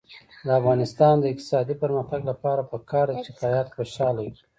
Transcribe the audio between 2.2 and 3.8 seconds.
لپاره پکار ده چې خیاط